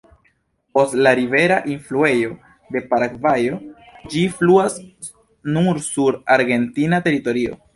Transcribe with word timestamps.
Post 0.77 0.95
la 1.07 1.11
rivera 1.19 1.59
enfluejo 1.73 2.31
de 2.77 2.81
Paragvajo, 2.93 3.59
ĝi 4.15 4.25
fluas 4.39 4.81
nur 5.59 5.83
sur 5.93 6.19
argentina 6.39 7.05
teritorio. 7.11 7.61